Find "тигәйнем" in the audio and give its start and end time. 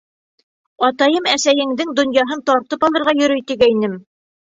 3.53-3.95